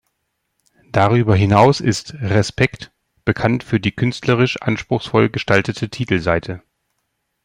Darüber 0.91 1.35
hinaus 1.35 1.79
ist 1.79 2.15
"Respekt" 2.15 2.91
bekannt 3.23 3.63
für 3.63 3.79
die 3.79 3.91
künstlerisch 3.91 4.57
anspruchsvoll 4.59 5.29
gestaltete 5.29 5.89
Titelseite. 5.89 6.63